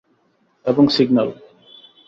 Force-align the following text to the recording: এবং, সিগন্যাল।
এবং, 0.65 0.85
সিগন্যাল। 0.87 1.29